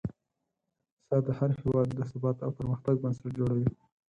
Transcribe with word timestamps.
اقتصاد 0.03 1.21
د 1.25 1.29
هر 1.37 1.49
هېواد 1.59 1.87
د 1.93 1.99
ثبات 2.11 2.37
او 2.45 2.51
پرمختګ 2.59 2.95
بنسټ 3.03 3.23
جوړوي. 3.37 3.69